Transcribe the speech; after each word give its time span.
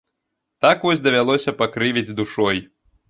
Так 0.65 0.87
вось 0.87 1.03
давялося 1.07 1.55
пакрывіць 1.61 2.15
душой. 2.21 2.65